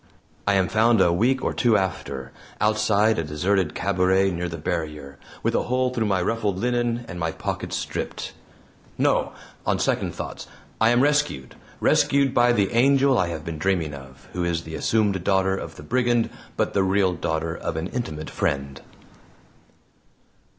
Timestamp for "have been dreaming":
13.27-13.93